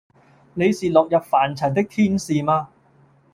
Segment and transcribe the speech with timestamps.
[0.55, 2.69] 你是落入凡塵的天使嗎？